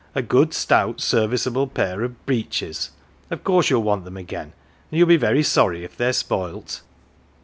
[0.15, 2.89] 'A good, stout, serviceable pair of breeches!
[3.29, 4.53] Of course you'll want them again,
[4.89, 6.81] and you'll be very sorry if they're spoilt.'